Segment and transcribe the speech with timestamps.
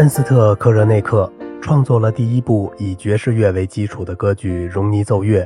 [0.00, 5.44] 恩斯特·科热内克创作了第一部以爵士乐为基础的歌剧《荣尼奏乐》。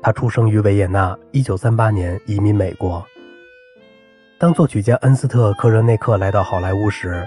[0.00, 3.04] 他出生于维也纳，1938年移民美国。
[4.38, 7.26] 当作曲家恩斯特·科热内克来到好莱坞时，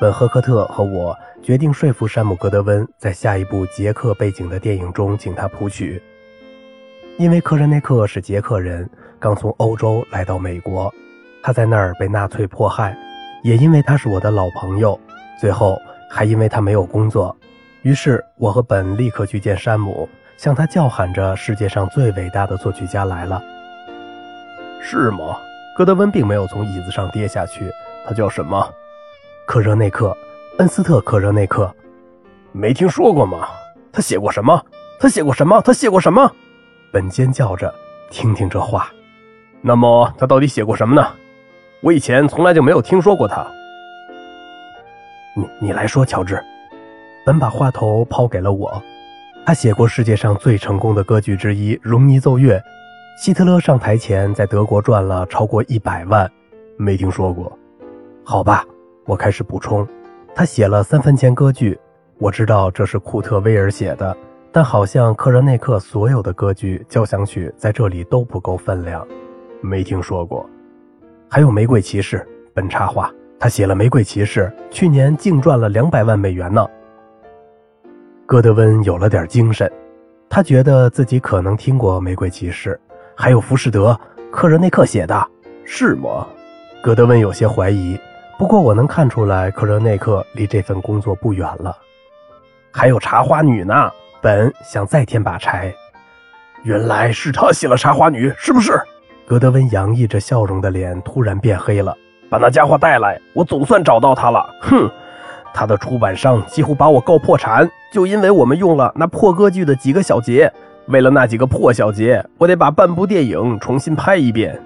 [0.00, 1.12] 本·赫克特和我
[1.42, 6.00] 决定说服山姆·格德温在下一部捷克背景的电影中请他谱曲，
[7.18, 10.88] 因为科热内克是捷克人，刚从欧洲来到美国，
[11.42, 12.96] 他在那儿被纳粹迫害，
[13.42, 14.96] 也因为他是我的老朋友，
[15.40, 15.76] 最后
[16.14, 17.34] 还因为他没有工作，
[17.80, 20.06] 于是我和本立刻去见山姆。
[20.36, 23.40] 向他叫喊着：“世界上最伟大的作曲家来了！”
[24.82, 25.38] 是吗？
[25.76, 27.70] 戈德温并没有从椅子上跌下去。
[28.04, 28.68] 他叫什么？
[29.46, 30.16] 克热内克，
[30.58, 31.72] 恩斯特·克热内克。
[32.50, 33.48] 没听说过吗？
[33.92, 34.60] 他写过什么？
[34.98, 35.62] 他写过什么？
[35.62, 36.30] 他写过什么？
[36.92, 37.72] 本尖叫着
[38.10, 38.90] ：“听听这话。”
[39.62, 41.08] 那么他到底写过什么呢？
[41.82, 43.46] 我以前从来就没有听说过他。
[45.34, 46.42] 你你来说，乔治。
[47.24, 48.82] 本把话头抛给了我。
[49.44, 52.56] 他写过世界上最成功的歌剧之一《荣尼奏乐》，
[53.16, 56.30] 希特勒上台前在德国赚了超过一百万，
[56.76, 57.56] 没听说过。
[58.24, 58.64] 好吧，
[59.04, 59.86] 我开始补充。
[60.34, 61.78] 他写了三分钱歌剧，
[62.18, 64.16] 我知道这是库特威尔写的，
[64.52, 69.06] 但好像克热内克所有的歌剧交响曲在这里都不够分量，
[69.60, 70.48] 没听说过。
[71.28, 72.18] 还有《玫瑰骑士》，
[72.54, 76.64] 本插话，他写了《玫瑰骑士》，去年净赚了两百万美元呢。
[78.24, 79.68] 戈德温有了点精神，
[80.28, 82.80] 他觉得自己可能听过《玫瑰骑士》，
[83.16, 83.90] 还有《浮士德》，
[84.30, 85.28] 克热内克写的，
[85.64, 86.24] 是吗？
[86.84, 87.98] 戈德温有些怀疑，
[88.38, 91.76] 不过我能看出来，克热内克离这份工作不远了。
[92.70, 93.90] 还有《茶花女》呢，
[94.20, 95.74] 本想再添把柴。
[96.62, 98.80] 原来是他写了《茶花女》，是不是？
[99.26, 101.92] 戈德温洋溢着笑容的脸突然变黑了。
[102.32, 104.48] 把那家伙带来，我总算找到他了。
[104.62, 104.90] 哼。
[105.52, 110.50] 他的出版商几乎把我告破产，就因为我们用了那破歌剧的几个小节。
[110.86, 114.58] 为了那几个破小节，我得把半部电影重新拍一遍。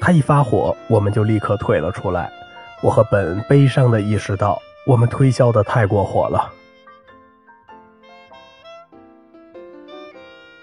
[0.00, 2.28] 他一发火，我们就立刻退了出来。
[2.82, 4.58] 我和本悲伤地意识到，
[4.88, 6.50] 我们推销的太过火了。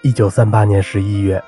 [0.02, 1.42] 一九三八年十一月，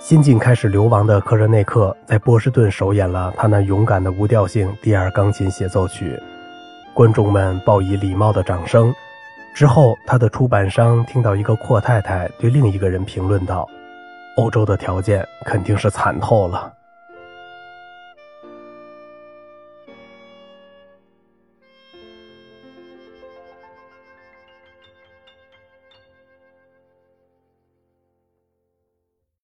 [0.00, 6.16] 新晋开始流亡的科热内克在波士顿首演了他那勇敢的无调性第二钢琴协奏曲。
[6.94, 8.94] 观众们报以礼貌的掌声。
[9.54, 13.68] 之后，他的出版商听到一个阔太太对另一个人评论道
[14.38, 16.72] ：“欧洲的条件肯定是惨透了。”